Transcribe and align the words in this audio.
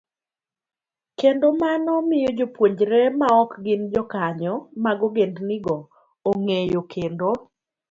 kendo 1.19 1.47
mano 1.61 1.91
miyo 2.09 2.29
jopuonjre 2.37 3.01
maok 3.19 3.49
gin 3.63 3.81
jokanyo 3.93 4.53
mag 4.83 4.99
ogendnigo 5.07 5.75
ong'eyo 6.29 6.81
kendo 6.93 7.29